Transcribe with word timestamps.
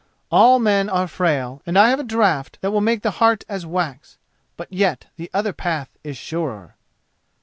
All 0.31 0.57
men 0.57 0.89
are 0.89 1.07
frail, 1.07 1.61
and 1.63 1.77
I 1.77 1.91
have 1.91 1.99
a 1.99 2.03
draught 2.03 2.57
that 2.61 2.71
will 2.71 2.81
make 2.81 3.03
the 3.03 3.11
heart 3.21 3.43
as 3.47 3.67
wax; 3.67 4.17
but 4.57 4.73
yet 4.73 5.05
the 5.15 5.29
other 5.31 5.53
path 5.53 5.89
is 6.03 6.17
surer." 6.17 6.75